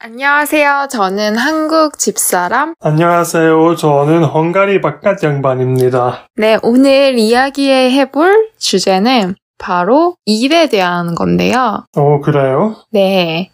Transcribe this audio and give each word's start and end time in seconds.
안녕하세요. 0.00 0.86
저는 0.92 1.36
한국 1.36 1.98
집사람. 1.98 2.74
안녕하세요. 2.80 3.74
저는 3.74 4.22
헝가리 4.22 4.80
바깥 4.80 5.24
양반입니다. 5.24 6.28
네, 6.36 6.56
오늘 6.62 7.18
이야기해볼 7.18 8.50
주제는 8.58 9.34
바로 9.58 10.14
일에 10.24 10.68
대한 10.68 11.16
건데요. 11.16 11.84
어, 11.96 12.20
그래요? 12.20 12.76
네. 12.92 13.50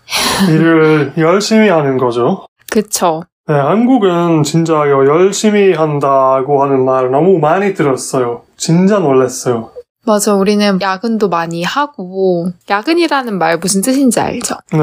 일을 0.50 1.14
열심히 1.18 1.70
하는 1.70 1.96
거죠. 1.96 2.44
그쵸. 2.70 3.22
네, 3.46 3.54
한국은 3.54 4.42
진짜 4.42 4.74
열심히 4.74 5.72
한다고 5.72 6.62
하는 6.62 6.84
말 6.84 7.10
너무 7.10 7.38
많이 7.38 7.72
들었어요. 7.72 8.42
진짜 8.58 8.98
놀랐어요. 8.98 9.70
맞아, 10.06 10.34
우리는 10.34 10.80
야근도 10.80 11.28
많이 11.28 11.62
하고, 11.62 12.50
야근이라는 12.68 13.38
말 13.38 13.58
무슨 13.58 13.80
뜻인지 13.80 14.20
알죠? 14.20 14.56
네, 14.72 14.78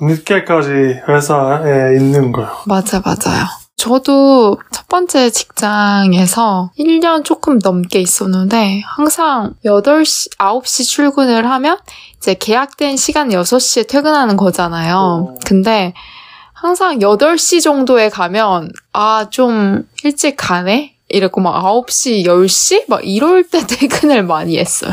늦게까지 0.00 0.70
회사에 1.08 1.96
있는 1.96 2.32
거요. 2.32 2.48
맞아, 2.66 3.00
맞아요. 3.04 3.44
저도 3.76 4.58
첫 4.72 4.88
번째 4.88 5.30
직장에서 5.30 6.70
1년 6.78 7.24
조금 7.24 7.58
넘게 7.62 8.00
있었는데, 8.00 8.82
항상 8.84 9.54
8시, 9.64 10.36
9시 10.38 10.84
출근을 10.84 11.48
하면, 11.50 11.78
이제 12.16 12.34
계약된 12.34 12.96
시간 12.96 13.28
6시에 13.28 13.86
퇴근하는 13.88 14.36
거잖아요. 14.36 14.96
어. 14.96 15.34
근데, 15.44 15.94
항상 16.52 16.98
8시 17.00 17.62
정도에 17.62 18.08
가면, 18.08 18.70
아, 18.92 19.26
좀 19.30 19.86
일찍 20.02 20.36
가네? 20.36 20.95
이랬고, 21.08 21.40
막 21.40 21.62
9시, 21.62 22.24
10시? 22.26 22.84
막 22.88 23.00
이럴 23.06 23.44
때 23.44 23.66
퇴근을 23.66 24.22
많이 24.26 24.58
했어요. 24.58 24.90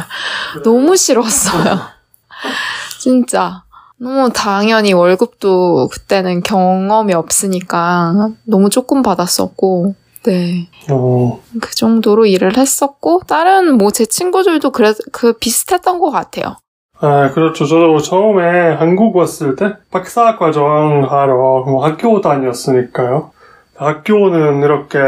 너무 0.63 0.95
싫었어요. 0.95 1.79
진짜. 2.99 3.63
너무 3.97 4.31
당연히 4.33 4.91
월급도 4.93 5.87
그때는 5.91 6.41
경험이 6.43 7.13
없으니까 7.13 8.29
너무 8.45 8.69
조금 8.69 9.01
받았었고, 9.01 9.95
네. 10.25 10.67
어, 10.89 11.41
그 11.61 11.73
정도로 11.75 12.25
일을 12.25 12.57
했었고, 12.57 13.21
다른 13.27 13.77
뭐 13.77 13.91
제 13.91 14.05
친구들도 14.05 14.71
그래, 14.71 14.93
그 15.11 15.33
비슷했던 15.33 15.99
것 15.99 16.11
같아요. 16.11 16.55
아, 16.99 17.31
그렇죠. 17.31 17.65
저도 17.65 17.99
처음에 17.99 18.73
한국 18.75 19.15
왔을 19.15 19.55
때 19.57 19.73
박사 19.91 20.37
과정 20.37 21.05
하러 21.09 21.63
뭐 21.65 21.83
학교 21.85 22.21
다녔으니까요. 22.21 23.31
학교는 23.75 24.61
이렇게 24.63 24.99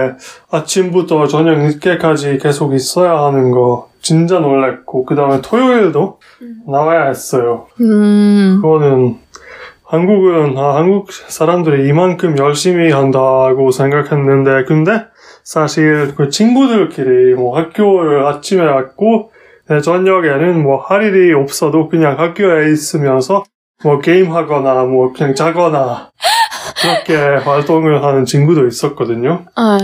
아침부터 0.51 1.27
저녁 1.27 1.59
늦게까지 1.59 2.37
계속 2.39 2.73
있어야 2.73 3.23
하는 3.25 3.51
거 3.51 3.89
진짜 4.01 4.39
놀랐고, 4.39 5.05
그 5.05 5.15
다음에 5.15 5.41
토요일도 5.41 6.19
나와야 6.67 7.05
했어요. 7.05 7.67
음, 7.81 8.59
그거는 8.61 9.17
한국은 9.83 10.57
아, 10.57 10.75
한국 10.75 11.11
사람들이 11.11 11.87
이만큼 11.87 12.37
열심히 12.37 12.91
한다고 12.91 13.69
생각했는데 13.71 14.65
근데 14.65 15.05
사실 15.43 16.15
그 16.15 16.29
친구들끼리 16.29 17.35
뭐 17.35 17.55
학교를 17.57 18.25
아침에 18.25 18.63
왔고 18.65 19.31
네, 19.69 19.81
저녁에는 19.81 20.61
뭐 20.63 20.77
할 20.87 21.03
일이 21.03 21.33
없어도 21.33 21.87
그냥 21.89 22.19
학교에 22.19 22.71
있으면서 22.71 23.43
뭐 23.83 23.99
게임하거나 23.99 24.85
뭐 24.85 25.13
그냥 25.13 25.35
자거나 25.35 26.09
그렇게 26.85 27.15
활동을 27.43 28.03
하는 28.03 28.25
친구도 28.25 28.67
있었거든요. 28.67 29.45
아, 29.55 29.77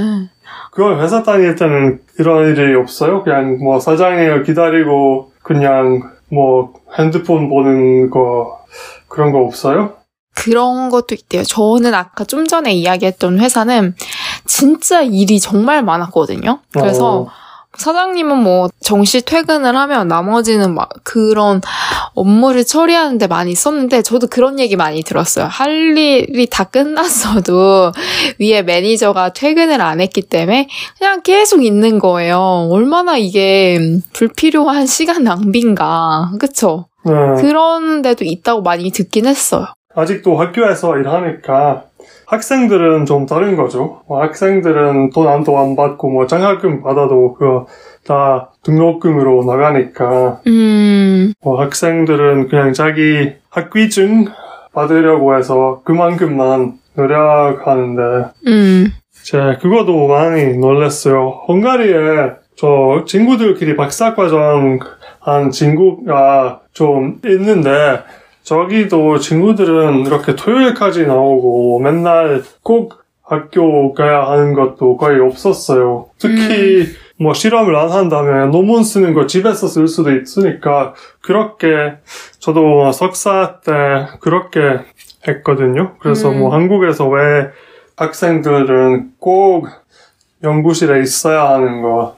그걸 0.71 1.01
회사 1.01 1.23
다닐 1.23 1.55
때는 1.55 1.99
이런 2.19 2.47
일이 2.55 2.75
없어요. 2.75 3.23
그냥 3.23 3.57
뭐 3.59 3.79
사장님을 3.79 4.43
기다리고 4.43 5.31
그냥 5.43 6.11
뭐 6.29 6.73
핸드폰 6.97 7.49
보는 7.49 8.09
거 8.09 8.59
그런 9.07 9.31
거 9.31 9.39
없어요? 9.39 9.93
그런 10.33 10.89
것도 10.89 11.13
있대요. 11.13 11.43
저는 11.43 11.93
아까 11.93 12.23
좀 12.23 12.47
전에 12.47 12.71
이야기했던 12.73 13.39
회사는 13.39 13.95
진짜 14.45 15.01
일이 15.01 15.39
정말 15.39 15.83
많았거든요. 15.83 16.59
그래서 16.71 17.21
어, 17.23 17.27
사장님은 17.77 18.37
뭐 18.37 18.69
정시 18.81 19.21
퇴근을 19.21 19.75
하면 19.75 20.07
나머지는 20.07 20.73
막 20.73 20.89
그런 21.03 21.61
업무를 22.13 22.65
처리하는데 22.65 23.27
많이 23.27 23.55
썼는데 23.55 24.01
저도 24.01 24.27
그런 24.27 24.59
얘기 24.59 24.75
많이 24.75 25.03
들었어요. 25.03 25.45
할 25.45 25.97
일이 25.97 26.47
다 26.47 26.65
끝났어도 26.65 27.91
위에 28.39 28.61
매니저가 28.61 29.33
퇴근을 29.33 29.81
안 29.81 30.01
했기 30.01 30.21
때문에 30.21 30.67
그냥 30.97 31.21
계속 31.21 31.63
있는 31.63 31.99
거예요. 31.99 32.67
얼마나 32.69 33.17
이게 33.17 33.79
불필요한 34.13 34.85
시간 34.85 35.23
낭비인가. 35.23 36.31
그쵸? 36.39 36.87
네. 37.05 37.41
그런 37.41 38.01
데도 38.01 38.25
있다고 38.25 38.61
많이 38.61 38.91
듣긴 38.91 39.25
했어요. 39.25 39.65
아직도 39.95 40.37
학교에서 40.37 40.97
일하니까 40.97 41.83
학생들은 42.27 43.05
좀 43.05 43.25
다른 43.25 43.55
거죠. 43.55 44.01
뭐 44.07 44.21
학생들은 44.21 45.11
돈 45.11 45.27
한도 45.27 45.57
안 45.57 45.75
받고 45.75 46.09
뭐 46.09 46.27
장학금 46.27 46.81
받아도 46.81 47.33
그거 47.33 47.67
다 48.05 48.51
등록금으로 48.63 49.43
나가니까 49.45 50.41
음, 50.47 51.33
뭐 51.43 51.61
학생들은 51.61 52.47
그냥 52.47 52.73
자기 52.73 53.33
학위증 53.49 54.25
받으려고 54.73 55.37
해서 55.37 55.81
그만큼만 55.83 56.79
노력하는데 56.95 58.29
음, 58.47 58.87
제 59.23 59.57
그거도 59.61 60.07
많이 60.07 60.57
놀랐어요. 60.57 61.43
헝가리에 61.47 62.31
저 62.55 63.03
친구들끼리 63.05 63.75
박사과정 63.75 64.79
한 65.19 65.51
친구가 65.51 66.61
좀 66.73 67.19
있는데 67.25 67.69
저기도 68.43 69.19
친구들은 69.19 70.05
이렇게 70.05 70.35
토요일까지 70.35 71.05
나오고 71.05 71.79
맨날 71.79 72.43
꼭 72.63 73.01
학교 73.23 73.93
가야 73.93 74.23
하는 74.23 74.53
것도 74.53 74.97
거의 74.97 75.19
없었어요. 75.21 76.09
특히 76.17 76.87
뭐 77.17 77.33
실험을 77.33 77.75
안 77.75 77.89
한다면 77.89 78.51
논문 78.51 78.83
쓰는 78.83 79.13
거 79.13 79.25
집에서 79.27 79.67
쓸 79.67 79.87
수도 79.87 80.13
있으니까 80.13 80.93
그렇게 81.21 81.93
저도 82.39 82.91
석사 82.91 83.59
때 83.63 83.71
그렇게 84.19 84.59
했거든요. 85.27 85.95
그래서 85.99 86.29
음. 86.29 86.39
뭐 86.39 86.53
한국에서 86.53 87.07
왜 87.07 87.49
학생들은 87.95 89.11
꼭 89.19 89.67
연구실에 90.43 91.01
있어야 91.01 91.49
하는 91.49 91.81
거 91.81 92.17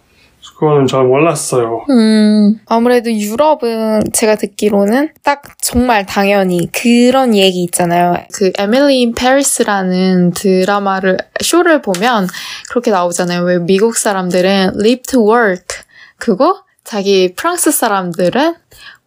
그거는 0.52 0.88
잘 0.88 1.04
몰랐어요. 1.04 1.86
음, 1.90 2.59
아무래도 2.68 3.12
유럽은 3.12 4.12
제가 4.14 4.36
듣기로는 4.36 5.09
딱 5.24 5.44
정말 5.62 6.06
당연히 6.06 6.70
그런 6.72 7.36
얘기 7.36 7.64
있잖아요. 7.64 8.16
그 8.34 8.52
에밀리 8.58 9.02
인 9.02 9.14
페리스라는 9.14 10.32
드라마를 10.32 11.18
쇼를 11.42 11.82
보면 11.82 12.28
그렇게 12.70 12.92
나오잖아요. 12.92 13.44
왜 13.44 13.59
미국 13.59 13.96
사람들은 13.96 14.74
live 14.80 15.03
to 15.03 15.30
work 15.30 15.66
그거 16.18 16.64
자기 16.84 17.34
프랑스 17.36 17.72
사람들은 17.72 18.56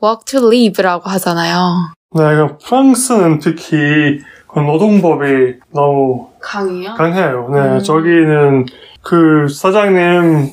work 0.03 0.25
to 0.27 0.47
live라고 0.49 1.09
하잖아요. 1.11 1.93
네, 2.15 2.23
그 2.23 2.59
프랑스는 2.59 3.41
특히 3.41 4.21
그 4.49 4.61
노동법이 4.61 5.59
너무 5.73 6.29
강해요? 6.41 6.95
강해요. 6.95 7.51
네, 7.53 7.61
음. 7.61 7.81
저기는 7.81 8.67
그 9.03 9.49
사장님 9.49 10.51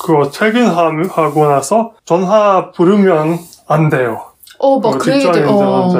그거 0.00 0.30
퇴근하고 0.30 1.46
나서 1.46 1.92
전화 2.04 2.70
부르면 2.70 3.38
안 3.68 3.90
돼요. 3.90 4.24
어, 4.58 4.80
막 4.80 4.94
어, 4.94 4.98
그 4.98 5.12
얘기들, 5.12 5.46
어. 5.46 5.90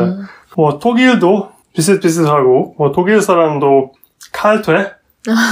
뭐 0.57 0.79
독일도 0.79 1.51
비슷비슷하고 1.75 2.75
뭐 2.79 2.93
독일 2.93 3.21
사람도 3.21 3.93
칼퇴 4.33 4.93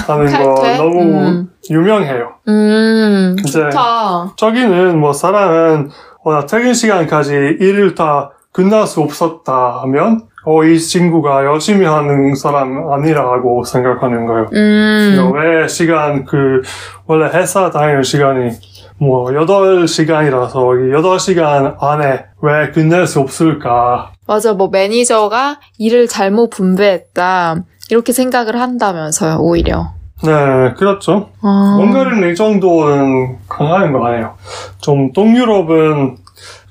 하는 0.06 0.32
거 0.32 0.54
칼퇴? 0.54 0.76
너무 0.78 1.00
음. 1.03 1.50
유명해요. 1.70 2.34
음, 2.48 3.37
이제 3.41 3.60
좋다. 3.60 4.32
저기는 4.37 4.98
뭐 4.98 5.12
사람은 5.12 5.91
어, 6.25 6.32
나 6.32 6.47
퇴근 6.47 6.72
시간까지 6.75 7.32
일을 7.60 7.94
다 7.94 8.31
끝날 8.53 8.87
수 8.87 9.00
없었다 9.03 9.82
하면 9.82 10.26
어, 10.48 10.64
이 10.64 10.81
친구가 10.81 11.44
열심히 11.44 11.84
하는 11.84 12.34
사람 12.34 12.91
아니라고 12.91 13.64
생각하는 13.64 14.25
거예요. 14.25 14.46
음, 14.55 15.32
왜 15.34 15.69
시간 15.69 16.25
그 16.25 16.62
원래 17.06 17.31
회사 17.37 17.69
다니는 17.70 18.02
시간이 18.02 18.52
뭐 18.96 19.26
8시간이라서 19.26 20.55
8시간 20.94 21.76
안에 21.78 22.25
왜 22.40 22.70
끝낼 22.70 23.06
수 23.06 23.20
없을까? 23.20 24.12
맞아, 24.26 24.55
뭐 24.55 24.69
매니저가 24.69 25.61
일을 25.76 26.06
잘못 26.08 26.49
분배했다. 26.49 27.56
이렇게 27.90 28.14
생각을 28.14 28.58
한다면서요, 28.58 29.40
오히려. 29.40 29.90
네, 30.25 30.73
그렇죠. 30.78 31.28
아, 31.43 31.76
헝가리는 31.78 32.31
이 32.31 32.34
정도는 32.34 33.37
강한 33.50 33.93
거 33.93 34.06
아니에요. 34.06 34.34
좀 34.81 35.12
동유럽은 35.12 36.17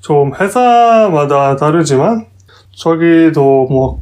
좀 0.01 0.33
회사마다 0.33 1.55
다르지만 1.55 2.25
저기도 2.77 3.67
뭐 3.69 3.99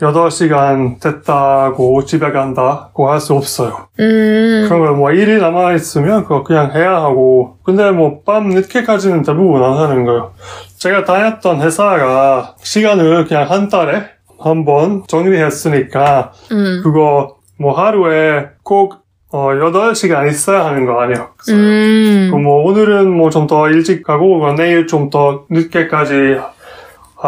8시간 0.00 0.98
됐다고 1.00 2.04
집에 2.04 2.32
간다고 2.32 3.10
할 3.10 3.20
수 3.20 3.34
없어요. 3.34 3.88
음, 4.00 4.64
그런 4.66 4.80
걸뭐 4.80 5.12
일이 5.12 5.38
남아있으면 5.38 6.22
그거 6.24 6.42
그냥 6.42 6.72
해야 6.74 6.96
하고 6.96 7.58
근데 7.62 7.90
뭐 7.90 8.22
밤 8.24 8.48
늦게까지는 8.48 9.22
대부분 9.22 9.62
안 9.62 9.76
하는 9.76 10.04
거예요. 10.04 10.32
제가 10.78 11.04
다녔던 11.04 11.60
회사가 11.62 12.54
시간을 12.58 13.26
그냥 13.26 13.50
한 13.50 13.68
달에 13.68 14.04
한 14.38 14.64
번 14.64 15.04
정리했으니까 15.06 16.32
음. 16.52 16.80
그거 16.82 17.36
뭐 17.58 17.72
하루에 17.72 18.48
꼭 18.62 19.04
어, 19.32 19.48
8시간 19.48 20.28
있어야 20.28 20.64
하는 20.64 20.86
거 20.86 21.00
아니에요. 21.00 21.28
음. 21.50 22.28
그뭐 22.30 22.64
오늘은 22.64 23.10
뭐 23.10 23.30
좀 23.30 23.46
더 23.46 23.68
일찍 23.68 24.02
가고 24.02 24.38
뭐 24.38 24.52
내일 24.54 24.86
좀 24.86 25.10
더 25.10 25.44
늦게까지 25.50 26.38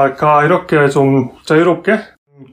할까 0.01 0.45
이렇게 0.45 0.89
좀 0.89 1.31
자유롭게 1.45 1.99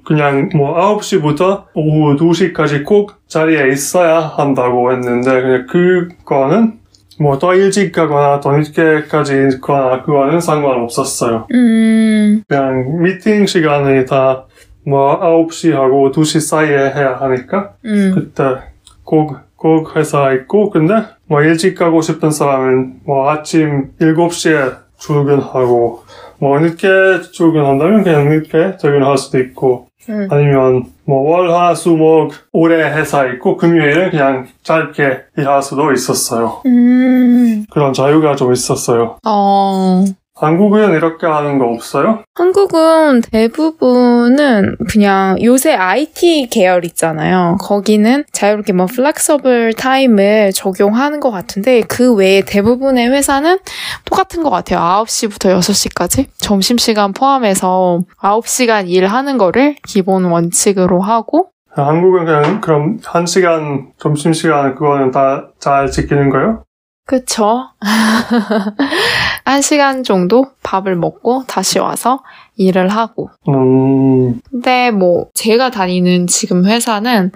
그냥 0.05 0.49
뭐 0.55 0.75
9시부터 0.97 1.65
오후 1.73 2.15
2시까지 2.17 2.85
꼭 2.85 3.13
자리에 3.27 3.69
있어야 3.69 4.19
한다고 4.19 4.91
했는데 4.91 5.41
그냥 5.41 5.67
그거는 5.67 6.79
뭐 7.19 7.37
더 7.37 7.53
일찍 7.53 7.91
가거나 7.91 8.39
더 8.39 8.51
늦게까지 8.57 9.49
있거나 9.55 10.01
그거는 10.01 10.39
상관없었어요. 10.39 11.47
음. 11.53 12.43
그냥 12.47 13.01
미팅 13.01 13.45
시간이 13.45 14.05
다 14.05 14.45
뭐 14.85 15.17
9시하고 15.19 16.11
2시 16.13 16.41
사이에 16.41 16.75
해야 16.75 17.15
하니까 17.19 17.73
음. 17.85 18.11
그때 18.15 18.43
꼭, 19.03 19.37
꼭 19.55 19.95
회사 19.95 20.33
있고, 20.33 20.69
근데 20.71 20.93
뭐 21.25 21.41
일찍 21.41 21.75
가고 21.75 22.01
싶은 22.01 22.31
사람은 22.31 23.01
뭐 23.05 23.29
아침 23.29 23.91
7시에 23.99 24.75
출근하고, 24.97 26.02
뭐 26.43 26.59
늦게 26.59 27.21
출근한다면 27.31 28.03
그냥 28.03 28.27
늦게 28.27 28.75
퇴근할 28.75 29.17
수도 29.17 29.39
있고, 29.39 29.87
음. 30.09 30.27
아니면 30.29 30.83
뭐 31.05 31.21
월, 31.21 31.49
화, 31.49 31.73
수, 31.73 31.91
목 31.91 32.33
오래 32.51 32.83
회사 32.83 33.25
있고, 33.27 33.55
금요일은 33.55 34.11
그냥 34.11 34.47
짧게 34.61 35.19
일할 35.37 35.61
수도 35.63 35.93
있었어요. 35.93 36.61
음. 36.65 37.65
그런 37.71 37.93
자유가 37.93 38.35
좀 38.35 38.51
있었어요. 38.51 39.19
어. 39.25 40.03
한국은 40.43 40.93
이렇게 40.93 41.25
하는 41.27 41.57
거 41.57 41.65
없어요? 41.65 42.23
한국은 42.35 43.21
대부분은 43.31 44.77
그냥 44.89 45.37
요새 45.43 45.73
IT 45.73 46.49
계열 46.51 46.85
있잖아요. 46.85 47.57
거기는 47.61 48.23
자유롭게 48.31 48.73
뭐 48.73 48.85
flexible 48.85 49.73
time을 49.73 50.51
적용하는 50.53 51.19
것 51.19 51.31
같은데 51.31 51.81
그 51.81 52.13
외에 52.13 52.41
대부분의 52.41 53.09
회사는 53.09 53.59
똑같은 54.05 54.43
것 54.43 54.49
같아요. 54.49 54.79
9시부터 54.79 55.57
6시까지 55.59 56.27
점심시간 56.37 57.13
포함해서 57.13 58.01
9시간 58.21 58.89
일하는 58.89 59.37
거를 59.37 59.75
기본 59.87 60.25
원칙으로 60.25 61.01
하고 61.01 61.49
한국은 61.75 62.25
그냥 62.25 62.61
그럼 62.61 62.99
한 63.03 63.25
시간, 63.25 63.87
점심시간 63.97 64.75
그거는 64.75 65.11
다 65.11 65.47
잘 65.59 65.89
지키는 65.89 66.29
거예요? 66.29 66.63
그쵸. 67.05 67.69
한 69.45 69.61
시간 69.61 70.03
정도 70.03 70.47
밥을 70.63 70.95
먹고 70.95 71.43
다시 71.47 71.79
와서 71.79 72.23
일을 72.55 72.87
하고 72.89 73.29
음, 73.49 74.39
근데 74.49 74.91
뭐 74.91 75.27
제가 75.33 75.69
다니는 75.69 76.27
지금 76.27 76.65
회사는 76.65 77.31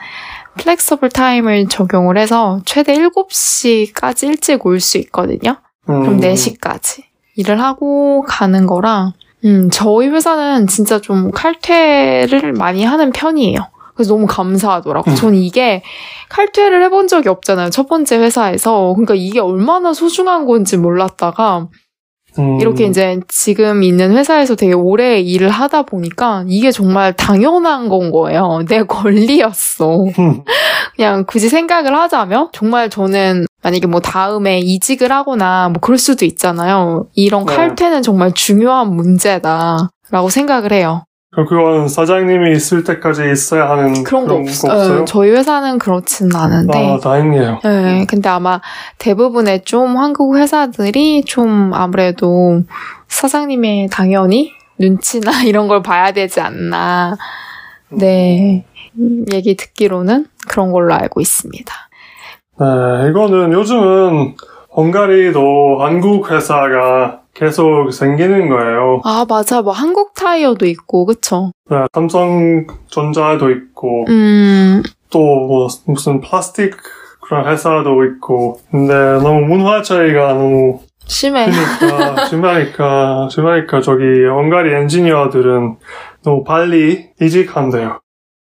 flexible 0.57 1.09
time을 1.09 1.67
적용을 1.67 2.17
해서 2.17 2.61
최대 2.65 2.93
7시까지 2.97 4.27
일찍 4.29 4.65
올 4.65 4.79
수 4.79 4.97
있거든요. 4.99 5.57
음. 5.89 6.01
그럼 6.01 6.19
4시까지 6.21 7.03
일을 7.35 7.61
하고 7.61 8.23
가는 8.27 8.65
거랑 8.65 9.11
음, 9.45 9.69
저희 9.71 10.07
회사는 10.07 10.67
진짜 10.67 10.99
좀 10.99 11.31
칼퇴를 11.31 12.53
많이 12.53 12.83
하는 12.85 13.11
편이에요. 13.11 13.59
그래서 13.97 14.13
너무 14.13 14.27
감사하더라고. 14.27 15.13
전 15.15 15.35
이게 15.35 15.81
칼퇴를 16.29 16.83
해본 16.83 17.07
적이 17.07 17.29
없잖아요. 17.29 17.71
첫 17.71 17.87
번째 17.87 18.17
회사에서. 18.17 18.93
그러니까 18.93 19.15
이게 19.15 19.39
얼마나 19.39 19.91
소중한 19.93 20.45
건지 20.45 20.77
몰랐다가 20.77 21.67
음. 22.39 22.59
이렇게 22.61 22.85
이제 22.85 23.19
지금 23.27 23.81
있는 23.83 24.15
회사에서 24.15 24.55
되게 24.55 24.73
오래 24.73 25.19
일을 25.19 25.49
하다 25.49 25.83
보니까 25.83 26.43
이게 26.47 26.71
정말 26.71 27.13
당연한 27.13 27.89
건 27.89 28.11
거예요. 28.11 28.63
내 28.69 28.83
권리였어. 28.83 30.03
음. 30.05 30.43
그냥 30.95 31.25
굳이 31.25 31.49
생각을 31.49 31.95
하자면 31.95 32.49
정말 32.53 32.89
저는 32.89 33.45
만약에 33.63 33.87
뭐 33.87 33.99
다음에 33.99 34.59
이직을 34.59 35.11
하거나 35.11 35.69
뭐 35.69 35.79
그럴 35.81 35.97
수도 35.97 36.25
있잖아요. 36.25 37.07
이런 37.15 37.45
네. 37.45 37.55
칼퇴는 37.55 38.03
정말 38.03 38.31
중요한 38.33 38.95
문제다 38.95 39.89
라고 40.11 40.29
생각을 40.29 40.71
해요. 40.71 41.03
그럼 41.37 41.45
그건 41.47 41.87
사장님이 41.87 42.51
있을 42.55 42.83
때까지 42.83 43.29
있어야 43.31 43.69
하는 43.69 44.03
그런 44.03 44.25
거 44.25 44.33
없 44.33 44.39
어요. 44.39 44.47
없어요? 44.47 45.05
저희 45.05 45.29
회사는 45.29 45.77
그렇진 45.77 46.35
않은데. 46.35 46.93
아, 46.93 46.97
다행이에요. 46.97 47.59
네, 47.63 48.05
근데 48.09 48.27
아마 48.27 48.59
대부분의 48.97 49.61
좀 49.63 49.97
한국 49.97 50.35
회사들이 50.35 51.23
좀 51.25 51.75
아무래도 51.75 52.63
사장님의 53.09 53.89
당연히 53.91 54.51
눈치나 54.79 55.29
이런 55.45 55.67
걸 55.67 55.83
봐야 55.83 56.11
되지 56.11 56.41
않나. 56.41 57.15
네. 57.91 58.65
음, 58.99 59.25
얘기 59.31 59.55
듣기로는 59.55 60.25
그런 60.47 60.71
걸로 60.71 60.95
알고 60.95 61.21
있습니다. 61.21 61.71
네, 62.59 63.09
이거는 63.11 63.51
요즘은 63.53 64.35
헝가리도 64.75 65.77
한국 65.81 66.31
회사가 66.31 67.19
계속 67.37 67.91
생기는 67.91 68.49
거예요. 68.49 69.01
아, 69.03 69.25
맞아. 69.29 69.61
뭐 69.61 69.71
한국 69.71 70.15
타이어도 70.15 70.65
있고, 70.65 71.05
그쵸? 71.05 71.51
네, 71.69 71.77
삼성전자도 71.93 73.51
있고, 73.51 74.05
음, 74.09 74.81
또뭐 75.11 75.67
무슨 75.85 76.19
플라스틱 76.19 76.75
그런 77.21 77.47
회사도 77.47 78.05
있고, 78.05 78.59
근데 78.71 78.93
너무 79.21 79.41
문화 79.41 79.83
차이가 79.83 80.33
너무 80.33 80.79
심해. 81.05 81.45
크니까, 81.45 82.25
심하니까, 82.25 83.29
심하니까 83.29 83.81
저기 83.81 84.03
헝가리 84.25 84.73
엔지니어들은 84.73 85.75
너무 86.23 86.43
빨리 86.43 87.09
이직한대요. 87.21 87.99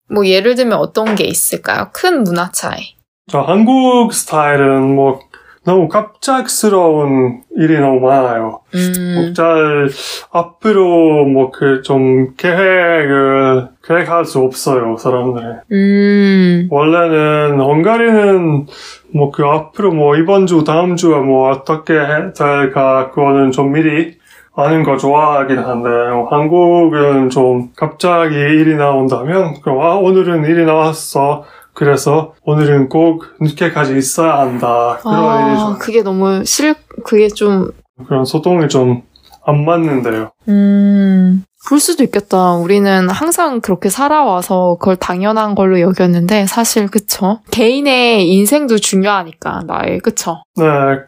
뭐 0.08 0.26
예를 0.26 0.54
들면 0.54 0.78
어떤 0.78 1.14
게 1.14 1.24
있을까요? 1.24 1.90
큰 1.92 2.24
문화 2.24 2.50
차이. 2.50 2.96
저 3.30 3.40
한국 3.42 4.12
스타일은 4.12 4.94
뭐 4.96 5.20
너무 5.64 5.88
갑작스러운 5.88 7.42
일이 7.58 7.78
너무 7.78 8.00
많아요. 8.00 8.60
음, 8.74 9.34
잘 9.36 9.88
앞으로 10.32 11.26
뭐 11.26 11.50
그 11.50 11.82
좀 11.82 12.34
계획을 12.36 13.68
계획할 13.84 14.24
수 14.24 14.38
없어요 14.40 14.96
사람들이. 14.96 15.44
음, 15.72 16.68
원래는 16.70 17.60
헝가리는 17.60 18.66
뭐 19.14 19.30
그 19.32 19.44
앞으로 19.44 19.92
뭐 19.92 20.16
이번 20.16 20.46
주 20.46 20.64
다음 20.64 20.96
주에 20.96 21.16
뭐 21.16 21.50
어떻게 21.50 21.92
해- 21.94 22.32
될까 22.32 23.10
그거는 23.10 23.50
좀 23.52 23.72
미리 23.72 24.16
아는 24.62 24.82
거 24.82 24.96
좋아하긴 24.96 25.58
한데 25.58 25.88
뭐 25.88 26.28
한국은 26.28 27.30
좀 27.30 27.70
갑자기 27.76 28.34
일이 28.34 28.76
나온다면 28.76 29.60
그럼 29.62 29.80
아 29.80 29.94
오늘은 29.94 30.44
일이 30.44 30.64
나왔어. 30.64 31.44
그래서 31.72 32.34
오늘은 32.44 32.88
꼭 32.88 33.24
늦게까지 33.40 33.96
있어야 33.96 34.38
한다. 34.38 34.98
그런 35.00 35.46
일이 35.46 35.56
아, 35.56 35.58
좀 35.58 35.78
그게 35.78 36.02
너무 36.02 36.44
싫, 36.44 36.74
그게 37.04 37.28
좀, 37.28 37.70
그런 38.06 38.24
소통이 38.24 38.68
좀 38.68 39.10
안 39.44 39.64
맞는데요. 39.64 40.32
음, 40.48 41.44
그럴 41.66 41.78
수도 41.78 42.02
있겠다. 42.02 42.54
우리는 42.54 43.08
항상 43.10 43.60
그렇게 43.60 43.90
살아와서 43.90 44.76
그걸 44.80 44.96
당연한 44.96 45.54
걸로 45.54 45.78
여겼는데, 45.80 46.46
사실, 46.46 46.86
그쵸? 46.88 47.40
개인의 47.50 48.28
인생도 48.32 48.78
중요하니까, 48.78 49.60
나의, 49.66 49.98
그쵸? 49.98 50.42
네, 50.56 50.64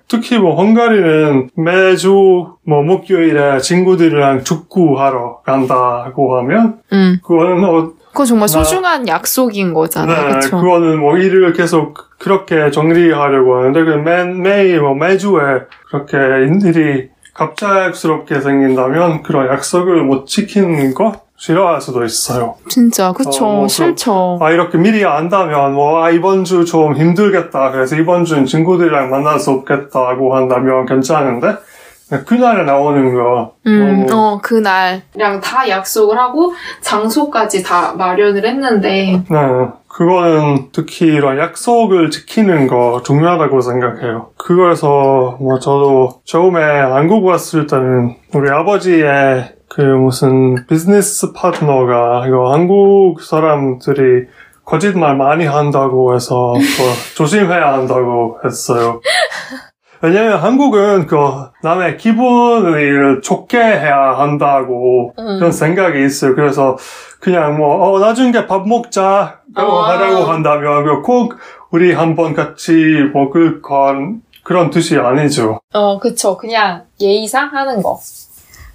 특히 0.09 0.39
뭐 0.39 0.55
헝가리는 0.57 1.51
매주 1.57 2.13
뭐 2.67 2.83
목요일에 2.83 3.59
친구들이랑 3.61 4.45
축구하러 4.45 5.41
간다고 5.43 6.37
하면 6.39 6.81
음, 6.93 7.19
그거는 7.25 7.65
어, 7.65 7.91
그건 8.13 8.27
정말 8.27 8.43
나- 8.47 8.47
소중한 8.49 9.09
약속인 9.09 9.73
거잖아요, 9.73 10.29
네, 10.29 10.35
그쵸? 10.35 10.61
그거는 10.61 11.01
뭐 11.01 11.17
일을 11.17 11.55
계속 11.55 11.95
그렇게 12.19 12.71
정리하려고 12.71 13.57
하는데 13.57 13.85
그 13.85 13.91
매, 13.93 14.25
매일 14.25 14.81
뭐 14.83 14.95
매주에 14.95 15.39
그렇게 15.89 16.17
일이 16.69 17.09
갑작스럽게 17.35 18.41
생긴다면 18.41 19.23
그런 19.23 19.49
약속을 19.49 20.03
못 20.03 20.27
지키는 20.27 20.95
거 20.95 21.13
싫어할 21.37 21.81
수도 21.81 22.05
있어요. 22.05 22.55
진짜, 22.69 23.13
그쵸? 23.13 23.45
어, 23.45 23.53
뭐 23.57 23.69
싫죠. 23.69 24.39
아 24.41 24.51
이렇게 24.51 24.79
미리 24.79 25.05
안다면 25.05 25.75
뭐 25.75 26.05
아, 26.05 26.11
이번 26.11 26.45
주 26.45 26.65
좀 26.65 26.95
힘들겠다 26.95 27.73
그래서 27.73 27.97
이번 27.97 28.25
주는 28.25 28.45
친구들이랑 28.45 29.11
만날 29.11 29.41
수 29.41 29.51
없겠다고 29.51 30.37
한다면 30.37 30.87
괜찮은데 30.87 31.57
그날에 32.27 32.65
나오는 32.65 33.15
거 33.15 33.55
음, 33.67 34.05
너무 34.07 34.35
어, 34.35 34.41
그날이랑 34.43 35.41
다 35.43 35.67
약속을 35.69 36.19
하고 36.19 36.53
장소까지 36.83 37.63
다 37.63 37.95
마련을 37.97 38.47
했는데, 38.47 39.23
네, 39.31 39.39
그거는 39.93 40.71
특히 40.73 41.07
이런 41.07 41.39
약속을 41.39 42.11
지키는 42.11 42.67
거 42.67 43.03
중요하다고 43.05 43.61
생각해요. 43.61 44.31
그거에서 44.39 45.37
뭐 45.39 45.59
저도 45.59 46.23
처음에 46.25 46.63
한국 46.63 47.25
왔을 47.25 47.67
때는 47.67 48.17
우리 48.35 48.51
아버지의 48.51 49.55
그 49.69 49.83
무슨 49.83 50.67
비즈니스 50.67 51.33
파트너가 51.33 52.27
이거 52.27 52.53
한국 52.53 53.21
사람들이 53.21 54.27
거짓말 54.65 55.17
많이 55.17 55.45
한다고 55.45 56.15
해서 56.15 56.53
뭐 56.53 56.61
조심해야 57.17 57.75
한다고 57.75 58.39
했어요. 58.45 59.01
왜냐면 60.03 60.41
한국은 60.41 61.07
그 61.07 61.17
남의 61.63 61.97
기분을 61.97 63.23
좋게 63.23 63.57
해야 63.57 64.19
한다고 64.19 65.15
음. 65.17 65.39
그런 65.39 65.53
생각이 65.53 66.05
있어요. 66.05 66.35
그래서 66.35 66.77
그냥 67.21 67.57
뭐, 67.57 67.89
어, 67.89 68.01
나중에 68.01 68.47
밥 68.49 68.67
먹자. 68.67 69.39
라고 69.55 69.81
아. 69.81 69.91
하라고 69.91 70.25
한다면 70.25 70.85
그꼭 70.85 71.37
우리 71.71 71.93
한번 71.93 72.35
같이 72.35 72.73
먹을 73.15 73.63
건 73.63 74.23
그런 74.43 74.71
뜻이 74.71 74.99
아니죠. 74.99 75.61
어, 75.73 75.99
그쵸. 76.01 76.37
그냥 76.37 76.85
예의상 77.01 77.51
하는 77.53 77.81
거. 77.83 78.01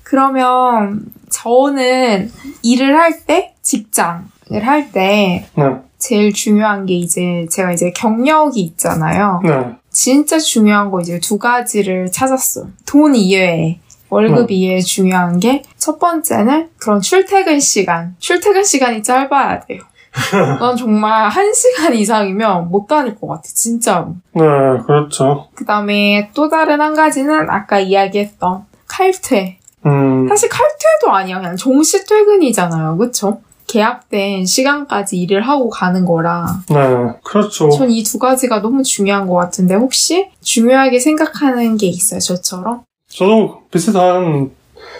그러면 0.03 1.01
저는 1.29 2.31
일을 2.63 2.95
할 2.97 3.25
때, 3.25 3.53
직장을 3.61 4.21
할 4.63 4.91
때, 4.93 5.45
네. 5.55 5.63
제일 5.97 6.31
중요한 6.31 6.85
게 6.85 6.93
이제 6.93 7.45
제가 7.51 7.73
이제 7.73 7.91
경력이 7.91 8.61
있잖아요. 8.61 9.41
네. 9.43 9.75
진짜 9.97 10.37
중요한 10.37 10.91
거 10.91 11.01
이제 11.01 11.19
두 11.19 11.39
가지를 11.39 12.11
찾았어요. 12.11 12.67
돈 12.85 13.15
이외에. 13.15 13.79
월급 14.09 14.47
네. 14.47 14.53
이외에 14.53 14.79
중요한 14.79 15.39
게 15.39 15.63
첫 15.79 15.97
번째는 15.97 16.69
그런 16.77 17.01
출퇴근 17.01 17.59
시간. 17.59 18.15
출퇴근 18.19 18.63
시간이 18.63 19.01
짧아야 19.01 19.61
돼요. 19.61 19.81
난 20.59 20.77
정말 20.77 21.29
한 21.29 21.51
시간 21.53 21.93
이상이면 21.95 22.69
못 22.69 22.87
다닐 22.87 23.15
것 23.15 23.25
같아, 23.27 23.41
진짜로. 23.43 24.15
네, 24.33 24.43
그렇죠. 24.85 25.47
그 25.55 25.65
다음에 25.65 26.29
또 26.35 26.47
다른 26.47 26.79
한 26.79 26.93
가지는 26.93 27.49
아까 27.49 27.79
이야기했던 27.79 28.65
칼퇴. 28.87 29.57
음, 29.85 30.27
사실 30.27 30.47
칼퇴도 30.49 31.11
아니야. 31.11 31.39
그냥 31.39 31.55
정시 31.55 32.05
퇴근이잖아요. 32.05 32.97
그쵸? 32.97 33.41
계약된 33.67 34.45
시간까지 34.45 35.17
일을 35.17 35.41
하고 35.41 35.69
가는 35.69 36.05
거라. 36.05 36.45
네, 36.69 36.75
그렇죠. 37.23 37.69
전 37.69 37.89
이 37.89 38.03
두 38.03 38.17
가지가 38.17 38.61
너무 38.61 38.81
중요한 38.83 39.27
것 39.27 39.35
같은데 39.35 39.75
혹시 39.75 40.29
중요하게 40.41 40.99
생각하는 40.99 41.77
게 41.77 41.87
있어요, 41.87 42.19
저처럼? 42.19 42.81
저도 43.09 43.61
비슷한 43.71 44.51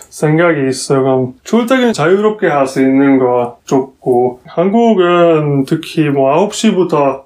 생각이 0.10 0.68
있어요. 0.70 1.02
그럼 1.04 1.34
출퇴근 1.44 1.94
자유롭게 1.94 2.48
할 2.48 2.68
수 2.68 2.82
있는 2.82 3.20
거 3.20 3.58
좋고, 3.66 4.42
한국은 4.46 5.66
특히 5.66 6.10
뭐 6.10 6.48
9시부터 6.50 7.24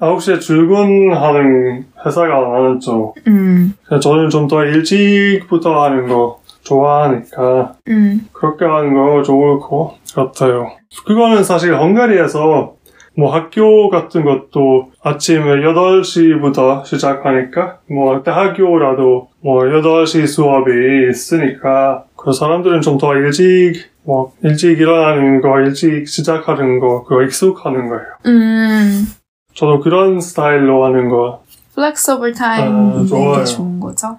9시에 0.00 0.40
출근하는 0.40 1.86
회사가 2.04 2.40
많았죠. 2.48 3.14
음, 3.28 3.74
저는 4.02 4.28
좀 4.30 4.48
더 4.48 4.64
일찍부터 4.64 5.82
하는 5.84 6.08
거 6.08 6.40
좋아하니까 6.64 7.74
음, 7.88 8.26
그렇게 8.32 8.64
하는 8.64 8.94
거 8.94 9.22
좋을 9.22 9.60
것 9.60 9.96
같아요. 10.14 10.70
그거는 11.06 11.44
사실 11.44 11.74
헝가리에서 11.74 12.74
뭐 13.16 13.32
학교 13.32 13.88
같은 13.90 14.24
것도 14.24 14.90
아침에 15.02 15.44
8시부터 15.62 16.84
시작하니까 16.84 17.78
뭐 17.88 18.22
대학교라도 18.22 19.28
뭐 19.40 19.62
8시 19.64 20.26
수업이 20.26 20.70
있으니까 21.10 22.04
그 22.16 22.32
사람들은 22.32 22.80
좀 22.80 22.98
더 22.98 23.14
일찍 23.14 23.74
뭐 24.04 24.32
일찍 24.42 24.78
일어나는 24.80 25.40
거 25.40 25.60
일찍 25.60 26.08
시작하는 26.08 26.80
거 26.80 27.04
그거 27.04 27.22
익숙하는 27.22 27.88
거예요. 27.88 28.04
음. 28.26 29.06
저도 29.54 29.80
그런 29.80 30.20
스타일로 30.20 30.84
하는 30.84 31.08
거 31.08 31.42
flexible 31.74 32.30
아, 32.30 32.38
time. 32.38 33.06
게 33.06 33.44
좋은 33.44 33.78
거죠? 33.80 34.18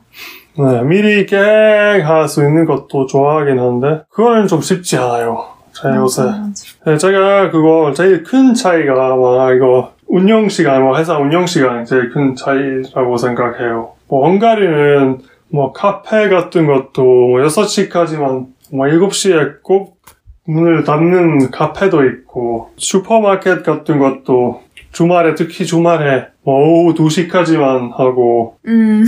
네, 0.57 0.81
미리 0.83 1.25
계획할 1.25 2.27
수 2.27 2.41
있는 2.45 2.65
것도 2.65 3.07
좋아하긴 3.07 3.59
한데 3.59 4.03
그거는 4.09 4.47
좀 4.47 4.62
쉽지 4.62 4.97
않아요. 4.97 5.45
제 5.74 5.89
요새. 5.89 6.24
맞아, 6.24 6.38
맞아. 6.38 6.65
네, 6.85 6.97
제가 6.97 7.51
그거 7.51 7.91
제일 7.93 8.24
큰 8.24 8.53
차이가 8.53 9.15
막 9.15 9.53
이거 9.53 9.91
운영 10.07 10.47
시간, 10.47 10.83
뭐 10.83 10.97
회사 10.97 11.17
운영 11.17 11.45
시간이 11.45 11.85
제일 11.85 12.09
큰 12.12 12.35
차이라고 12.35 13.17
생각해요. 13.17 13.91
뭐 14.07 14.27
헝가리는 14.27 15.19
뭐 15.50 15.74
카페 15.74 16.29
같은 16.29 16.67
것도 16.67 17.03
뭐 17.03 17.39
6시까지만 17.41 18.47
뭐 18.71 18.88
7시에 18.88 19.62
꼭 19.62 19.97
문을 20.45 20.83
닫는 20.83 21.51
카페도 21.51 22.05
있고 22.05 22.71
슈퍼마켓 22.77 23.63
같은 23.63 24.00
것도 24.00 24.62
주말에 24.91 25.35
특히 25.35 25.65
주말에 25.65 26.27
뭐 26.43 26.55
오후 26.55 26.93
2시까지만 26.93 27.91
하고 27.95 28.57
음, 28.67 29.03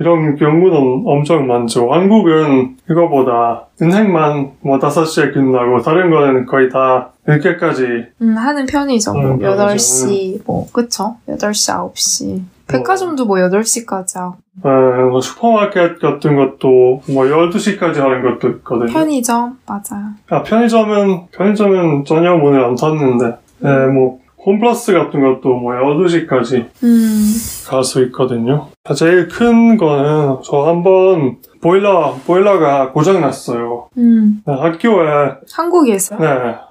이런 0.00 0.36
경우는 0.36 1.04
엄청 1.06 1.46
많죠. 1.46 1.92
한국은 1.92 2.76
이거보다 2.90 3.66
은행만 3.80 4.52
뭐 4.60 4.78
5시에 4.78 5.32
끝나고 5.32 5.82
다른 5.82 6.10
거는 6.10 6.46
거의 6.46 6.68
다 6.68 7.10
늦게까지 7.26 7.82
음, 8.22 8.36
하는 8.36 8.66
편이죠. 8.66 9.12
뭐, 9.12 9.22
음, 9.22 9.38
편이죠. 9.38 9.62
8시, 9.64 10.40
뭐, 10.44 10.66
그쵸? 10.72 11.16
8시, 11.28 11.92
9시. 11.92 12.42
백화점도 12.66 13.26
뭐 13.26 13.36
8시까지 13.36 14.16
하고. 14.16 14.36
에, 14.64 15.02
뭐 15.10 15.20
슈퍼마켓 15.20 15.98
같은 16.00 16.36
것도 16.36 17.02
뭐 17.12 17.24
12시까지 17.24 17.96
하는 17.98 18.22
것도 18.22 18.48
있거든요. 18.56 18.92
편의점, 18.92 19.58
맞아요. 19.66 20.06
아, 20.30 20.42
편의점은, 20.42 21.26
편의점은 21.32 22.04
전혀 22.04 22.34
문을 22.36 22.64
안 22.64 22.74
닫는데, 22.74 23.36
에, 23.64 23.86
뭐, 23.88 24.20
홈플러스 24.44 24.92
같은 24.92 25.20
것도 25.20 25.54
뭐 25.54 25.72
12시까지 25.72 26.66
음, 26.82 27.32
갈수 27.68 28.02
있거든요. 28.06 28.68
아, 28.84 28.92
제일 28.94 29.28
큰 29.28 29.76
거는 29.78 30.38
저 30.44 30.62
한번 30.64 31.38
보일러, 31.62 32.14
보일러가 32.26 32.92
고장났어요. 32.92 33.88
음. 33.96 34.42
네, 34.46 34.52
학교에 34.52 35.32
한국에서? 35.50 36.16
네, 36.18 36.26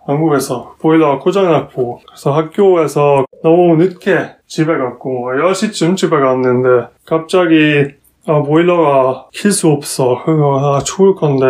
한국에서 0.06 0.76
보일러 0.80 1.18
고장났고, 1.18 2.02
그래서 2.08 2.32
학교에서 2.32 3.26
너무 3.42 3.76
늦게 3.78 4.36
집에 4.46 4.78
갔고, 4.78 5.32
10시쯤 5.36 5.98
집에 5.98 6.16
갔는데, 6.20 6.90
갑자기, 7.08 7.86
아, 8.28 8.42
보일러가 8.44 9.30
킬 9.34 9.52
수 9.52 9.70
없어. 9.70 10.22
그거, 10.24 10.76
아, 10.76 10.80
추울 10.84 11.16
건데, 11.16 11.46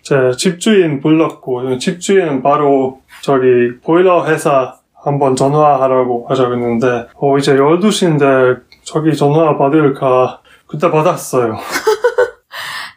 제 0.00 0.14
집주인 0.38 1.00
불렀고, 1.00 1.76
집주인은 1.76 2.42
바로 2.42 3.00
저기 3.20 3.76
보일러 3.84 4.24
회사 4.26 4.77
한번 5.02 5.36
전화하라고 5.36 6.26
하자했는데, 6.28 7.08
어, 7.16 7.38
이제 7.38 7.54
12시인데, 7.56 8.60
저기 8.82 9.16
전화 9.16 9.56
받을까, 9.56 10.40
그때 10.66 10.90
받았어요. 10.90 11.56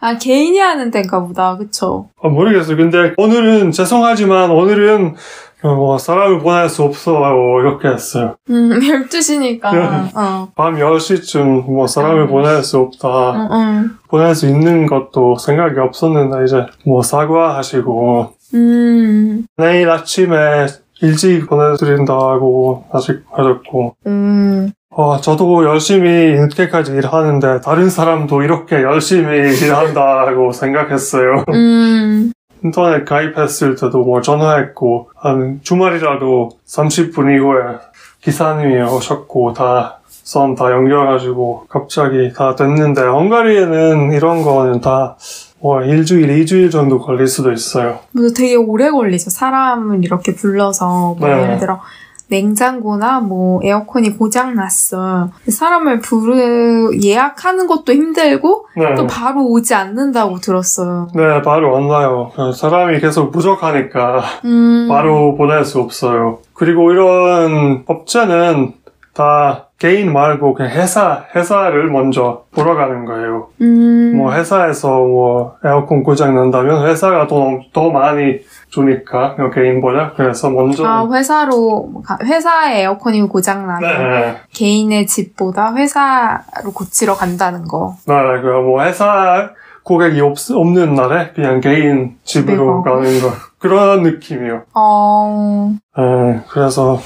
아, 0.02 0.18
개인이 0.18 0.58
하는 0.60 0.90
데인가 0.90 1.24
보다. 1.24 1.58
그쵸? 1.58 2.10
아, 2.22 2.28
모르겠어요. 2.28 2.76
근데 2.76 3.14
오늘은 3.18 3.72
죄송하지만 3.72 4.50
오늘은 4.50 5.16
어, 5.64 5.76
뭐 5.76 5.98
사람을 6.00 6.40
보낼 6.40 6.68
수 6.70 6.82
없어 6.82 7.12
요. 7.14 7.60
이렇게 7.62 7.88
했어요. 7.88 8.36
음, 8.50 8.72
12시니까. 8.82 9.66
어. 10.16 10.48
밤 10.56 10.76
10시쯤 10.76 11.66
뭐 11.66 11.86
사람을 11.86 12.24
음. 12.24 12.28
보낼 12.30 12.64
수 12.64 12.80
없다. 12.80 13.32
응, 13.34 13.48
응. 13.52 13.90
보낼 14.08 14.34
수 14.34 14.48
있는 14.48 14.88
것도 14.88 15.38
생각이 15.38 15.80
없었는데 15.80 16.46
이제 16.46 16.66
뭐 16.84 17.04
사과하시고 17.04 18.34
음, 18.56 19.46
내일 19.56 19.90
아침에 19.92 20.66
일찍 21.02 21.48
보내드린다고 21.48 22.86
아직 22.92 23.24
하셨고 23.32 23.96
음. 24.08 24.72
어, 24.94 25.22
저도 25.22 25.64
열심히 25.64 26.34
늦게까지 26.34 26.92
일하는데 26.92 27.62
다른 27.62 27.90
사람도 27.90 28.44
이렇게 28.44 28.82
열심히 28.84 29.38
일한다고 29.64 30.52
생각했어요. 30.52 31.46
음, 31.50 32.34
인터넷 32.64 33.06
가입했을 33.06 33.76
때도 33.76 34.00
뭐 34.04 34.22
전화했고 34.22 35.10
한 35.16 35.60
주말이라도 35.64 36.50
30분 36.68 37.34
이후에 37.36 37.78
기사님이 38.22 38.82
오셨고 38.82 39.54
다 39.54 40.02
선 40.24 40.56
다 40.56 40.72
연결가지고 40.72 41.66
갑자기 41.68 42.32
다 42.34 42.56
됐는데 42.56 43.02
헝가리에는 43.02 44.14
이런 44.14 44.44
거는 44.44 44.80
다 44.80 45.18
뭐 45.62 45.82
일주일, 45.84 46.30
이주일 46.40 46.70
정도 46.72 47.00
걸릴 47.00 47.28
수도 47.28 47.52
있어요. 47.52 48.00
뭐 48.14 48.30
되게 48.36 48.56
오래 48.56 48.90
걸리죠. 48.90 49.30
사람을 49.30 50.04
이렇게 50.04 50.34
불러서, 50.34 51.16
뭐, 51.20 51.28
네. 51.28 51.44
예를 51.44 51.60
들어, 51.60 51.80
냉장고나 52.30 53.20
뭐, 53.20 53.60
에어컨이 53.64 54.18
고장 54.18 54.56
났어. 54.56 55.30
사람을 55.48 56.00
부르, 56.00 56.92
예약하는 57.04 57.68
것도 57.68 57.94
힘들고, 57.94 58.68
네. 58.78 58.96
또 58.96 59.06
바로 59.06 59.46
오지 59.48 59.74
않는다고 59.76 60.40
들었어요. 60.40 61.10
네, 61.14 61.42
바로 61.42 61.76
안 61.76 61.84
와요. 61.84 62.32
사람이 62.56 63.00
계속 63.00 63.32
부족하니까 63.32 64.22
음. 64.46 64.88
바로 64.90 65.36
보낼 65.36 65.66
수 65.66 65.80
없어요. 65.80 66.40
그리고 66.54 66.92
이런 66.92 67.84
업체는 67.86 68.76
다 69.14 69.68
개인 69.82 70.14
말고 70.14 70.54
그냥 70.54 70.72
회사, 70.74 71.24
회사를 71.36 71.90
먼저 71.90 72.44
보러 72.54 72.76
가는 72.76 73.04
거예요. 73.04 73.48
음. 73.62 74.14
뭐 74.16 74.32
회사에서 74.32 74.90
뭐 75.00 75.56
에어컨 75.66 76.04
고장 76.04 76.36
난다면 76.36 76.86
회사가 76.86 77.26
더, 77.26 77.58
더 77.74 77.90
많이 77.90 78.42
주니까 78.70 79.34
그 79.36 79.50
개인보다 79.50 80.14
그래서 80.16 80.52
먼저 80.52 80.86
아, 80.86 81.10
회사로, 81.12 81.94
가- 82.06 82.20
회사에 82.24 82.82
에어컨이 82.82 83.24
고장 83.24 83.66
나면 83.66 83.82
네, 83.82 84.36
개인의 84.54 85.08
집보다 85.08 85.74
회사로 85.74 86.72
고치러 86.76 87.16
간다는 87.16 87.64
거. 87.64 87.96
네, 88.06 88.14
그뭐 88.40 88.84
회사 88.84 89.50
고객이 89.84 90.22
없, 90.22 90.36
없는 90.54 90.94
날에 90.94 91.32
그냥 91.34 91.60
개인 91.60 92.18
집으로. 92.24 92.84
가는 92.84 93.02
거 93.20 93.32
그런 93.58 94.04
느낌이요. 94.04 94.62
어, 94.76 95.72
네, 95.98 96.40
그래서 96.50 97.00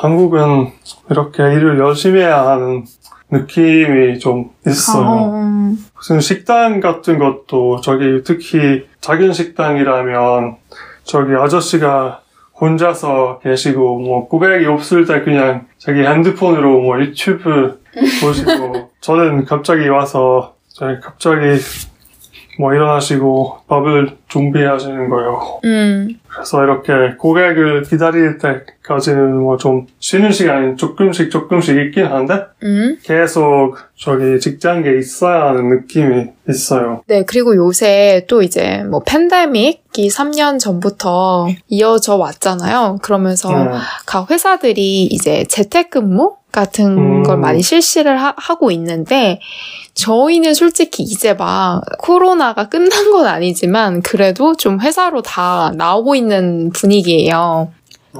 한국은 0.00 0.72
이렇게 1.10 1.42
일을 1.42 1.78
열심히 1.78 2.20
해야 2.20 2.46
하는 2.48 2.84
느낌이 3.30 4.18
좀 4.18 4.50
있어요. 4.66 5.06
어, 5.06 5.74
무슨 5.94 6.20
식당 6.20 6.80
같은 6.80 7.18
것도 7.18 7.82
저기 7.82 8.22
특히 8.24 8.86
작은 9.02 9.34
식당이라면 9.34 10.56
저기 11.04 11.34
아저씨가 11.34 12.22
혼자서 12.58 13.40
계시고 13.42 13.98
뭐 13.98 14.26
고객이 14.26 14.64
없을 14.64 15.04
때 15.04 15.20
그냥 15.20 15.66
자기 15.76 16.00
핸드폰으로 16.00 16.80
뭐 16.80 16.98
유튜브 16.98 17.78
보시고 18.22 18.90
저는 19.02 19.44
갑자기 19.44 19.86
와서 19.88 20.54
저희 20.68 20.98
갑자기 21.00 21.60
뭐 22.60 22.74
일어나시고 22.74 23.60
밥을 23.68 24.18
준비하시는 24.28 25.08
거예요. 25.08 25.60
음. 25.64 26.08
그래서 26.28 26.62
이렇게 26.62 27.16
고객을 27.16 27.82
기다릴 27.84 28.36
때까지는 28.38 29.36
뭐 29.38 29.56
좀 29.56 29.86
쉬는 29.98 30.32
시간이 30.32 30.76
조금씩 30.76 31.30
조금씩 31.30 31.76
있긴 31.76 32.06
한데 32.06 32.44
음. 32.62 32.96
계속 33.02 33.76
저기 33.96 34.38
직장에 34.40 34.90
있어야 34.98 35.48
하는 35.48 35.68
느낌이 35.70 36.26
있어요. 36.48 37.02
네, 37.06 37.24
그리고 37.26 37.54
요새 37.56 38.24
또 38.28 38.42
이제 38.42 38.82
뭐 38.90 39.02
팬데믹이 39.06 40.08
3년 40.08 40.58
전부터 40.58 41.48
이어져 41.68 42.16
왔잖아요. 42.16 42.98
그러면서 43.02 43.50
네. 43.64 43.70
각 44.06 44.30
회사들이 44.30 45.04
이제 45.04 45.44
재택근무 45.44 46.36
같은 46.52 46.98
음. 46.98 47.22
걸 47.22 47.38
많이 47.38 47.62
실시를 47.62 48.16
하, 48.16 48.32
고 48.56 48.70
있는데 48.72 49.40
저희는 49.94 50.54
솔직히 50.54 51.02
이제 51.02 51.34
막 51.34 51.82
코로나가 51.98 52.68
끝난 52.68 53.10
건 53.10 53.26
아니지만 53.26 54.02
그래도 54.02 54.54
좀 54.54 54.80
회사로 54.80 55.22
다 55.22 55.72
나오고 55.76 56.14
있는 56.14 56.70
분위기예요. 56.70 57.72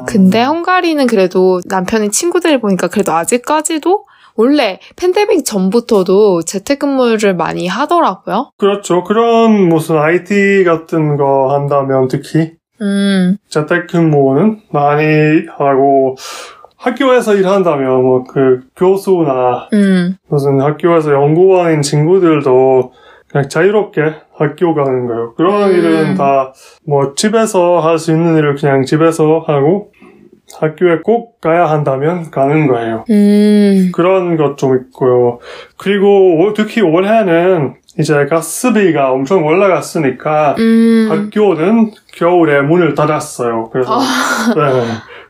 근데 0.07 0.43
헝가리는 0.43 1.07
그래도 1.07 1.61
남편의 1.67 2.11
친구들 2.11 2.61
보니까 2.61 2.87
그래도 2.89 3.13
아직까지도 3.13 4.05
원래 4.37 4.79
팬데믹 4.97 5.45
전부터도 5.45 6.43
재택근무를 6.43 7.35
많이 7.35 7.67
하더라고요. 7.67 8.53
그렇죠. 8.57 9.03
그런 9.05 9.69
무슨 9.69 9.99
IT 9.99 10.65
같은 10.65 11.17
거 11.17 11.53
한다면 11.53 12.09
특히 12.09 12.53
음, 12.81 13.37
재택근무는 13.49 14.63
많이 14.71 15.47
하고 15.59 16.17
학교에서 16.81 17.35
일한다면 17.35 18.03
뭐 18.03 18.25
그 18.25 18.61
교수나 18.77 19.69
음, 19.75 20.17
무슨 20.29 20.61
학교에서 20.61 21.13
연구원인 21.13 21.83
친구들도 21.83 22.93
그냥 23.31 23.49
자유롭게 23.49 24.01
학교 24.35 24.75
가는 24.75 25.07
거예요. 25.07 25.35
그런 25.37 25.71
음. 25.71 25.75
일은 25.77 26.15
다 26.17 26.53
뭐 26.87 27.13
집에서 27.15 27.81
할 27.81 27.99
수 27.99 28.13
있는 28.13 28.37
일을 28.39 28.57
그냥 28.57 28.85
집에서 28.85 29.45
하고 29.47 29.93
학교에 30.59 30.99
꼭 31.05 31.41
가야 31.41 31.67
한다면 31.67 32.31
가는 32.31 32.67
거예요. 32.67 33.05
음, 33.11 33.93
그런 33.95 34.37
것 34.37 34.57
좀 34.57 34.77
있고요. 34.77 35.39
그리고 35.77 36.39
올- 36.41 36.55
특히 36.55 36.81
올해는 36.81 37.75
이제 37.99 38.27
가스비가 38.27 39.13
엄청 39.13 39.45
올라갔으니까 39.45 40.57
음. 40.59 41.09
학교는 41.11 41.93
겨울에 42.15 42.63
문을 42.63 42.95
닫았어요. 42.95 43.69
그래서 43.73 43.99
네. 44.57 44.83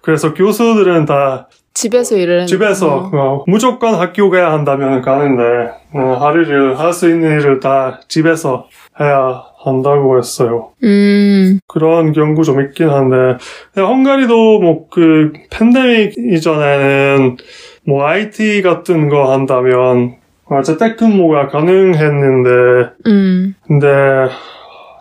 그래서 0.02 0.34
교수들은 0.34 1.04
다 1.06 1.48
집에서 1.74 2.16
일을 2.16 2.46
집에서 2.46 2.96
어. 2.96 3.10
어, 3.12 3.44
무조건 3.46 3.94
학교 3.94 4.28
가야 4.30 4.52
한다면 4.52 5.02
가는데 5.02 5.42
어, 5.94 6.16
하루를 6.20 6.78
할 6.78 6.92
수 6.92 7.08
있는 7.08 7.40
일을 7.40 7.60
다 7.60 8.00
집에서 8.08 8.66
해야 9.00 9.44
한다고 9.62 10.18
했어요. 10.18 10.70
음, 10.82 11.58
그런 11.66 12.12
경우 12.12 12.42
좀 12.42 12.60
있긴 12.60 12.88
한데 12.88 13.38
근데 13.72 13.86
헝가리도 13.86 14.60
뭐 14.60 14.88
그 14.90 15.32
팬데믹 15.50 16.14
이전에는 16.18 17.36
뭐 17.86 18.04
IT 18.06 18.62
같은 18.62 19.08
거 19.08 19.32
한다면 19.32 20.16
어, 20.46 20.62
재택근무가 20.62 21.48
가능했는데 21.48 22.50
음, 23.06 23.54
근데 23.66 23.86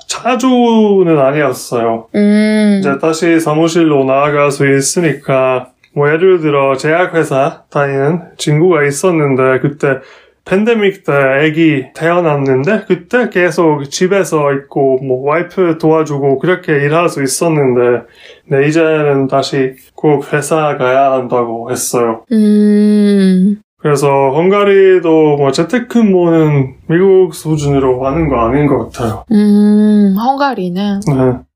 자주는 0.10 1.18
아니었어요. 1.18 2.08
음, 2.16 2.78
이제 2.80 2.98
다시 3.00 3.40
사무실로 3.40 4.04
나아갈 4.04 4.52
수 4.52 4.68
있으니까 4.68 5.70
뭐 5.94 6.10
예를 6.12 6.40
들어 6.42 6.76
제약회사 6.76 7.64
다니는 7.70 8.22
친구가 8.38 8.84
있었는데 8.84 9.60
그때 9.62 10.00
팬데믹 10.46 11.04
때 11.04 11.14
아기 11.14 11.86
태어났는데 11.94 12.86
그때 12.88 13.30
계속 13.30 13.84
집에서 13.84 14.52
있고 14.54 14.98
뭐 15.04 15.30
와이프 15.30 15.78
도와주고 15.78 16.40
그렇게 16.40 16.74
일할 16.74 17.08
수 17.08 17.22
있었는데 17.22 18.08
네, 18.48 18.68
이제는 18.68 19.28
다시 19.28 19.76
꼭 19.94 20.34
회사 20.34 20.76
가야 20.78 21.12
한다고 21.12 21.70
했어요. 21.70 22.24
음, 22.32 23.62
그래서 23.82 24.08
헝가리도 24.08 25.38
뭐 25.38 25.52
재택근무는 25.52 26.76
미국 26.88 27.34
수준으로 27.34 28.06
하는 28.06 28.28
거 28.30 28.40
아닌 28.48 28.68
것 28.68 28.92
같아요. 28.92 29.24
음, 29.32 30.16
헝가리는, 30.20 31.00
네. 31.08 31.14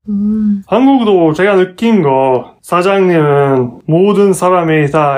음, 0.08 0.62
한국도 0.66 1.32
제가 1.34 1.56
느낀 1.56 2.02
거 2.02 2.54
사장님은 2.62 3.80
모든 3.86 4.32
사람이 4.32 4.90
다 4.90 5.16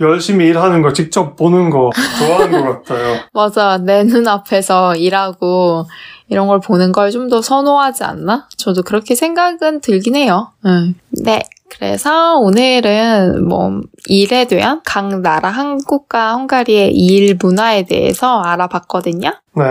열심히 0.00 0.46
일하는 0.46 0.82
거 0.82 0.92
직접 0.92 1.36
보는 1.36 1.70
거 1.70 1.90
좋아하는 2.18 2.64
것 2.64 2.84
같아요. 2.84 3.16
맞아. 3.32 3.78
내 3.78 4.02
눈앞에서 4.04 4.96
일하고 4.96 5.84
이런 6.28 6.46
걸 6.48 6.58
보는 6.60 6.90
걸 6.92 7.10
좀 7.10 7.28
더 7.28 7.40
선호하지 7.42 8.02
않나? 8.04 8.46
저도 8.56 8.82
그렇게 8.82 9.14
생각은 9.14 9.80
들긴 9.80 10.16
해요. 10.16 10.48
응. 10.66 10.94
네. 11.24 11.42
그래서 11.70 12.36
오늘은 12.38 13.46
뭐 13.48 13.80
일에 14.06 14.44
대한 14.46 14.80
각 14.84 15.20
나라 15.20 15.48
한국과 15.50 16.34
헝가리의 16.34 16.92
일 16.92 17.36
문화에 17.40 17.84
대해서 17.84 18.40
알아봤거든요. 18.42 19.30
네. 19.56 19.64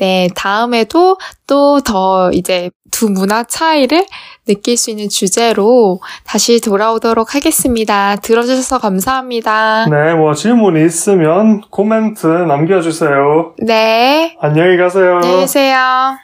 네, 0.00 0.28
다음에도 0.36 1.18
또 1.48 1.80
더 1.84 2.30
이제 2.32 2.70
두 2.92 3.08
문화 3.10 3.42
차이를 3.42 4.06
느낄 4.46 4.76
수 4.76 4.90
있는 4.90 5.08
주제로 5.08 6.00
다시 6.24 6.60
돌아오도록 6.60 7.34
하겠습니다. 7.34 8.16
들어주셔서 8.16 8.78
감사합니다. 8.78 9.86
네, 9.88 10.14
뭐 10.14 10.34
질문이 10.34 10.84
있으면 10.84 11.62
코멘트 11.70 12.26
남겨주세요. 12.26 13.54
네, 13.66 14.36
안녕히 14.40 14.76
가세요. 14.76 15.16
안녕히 15.16 15.40
계세요. 15.40 16.18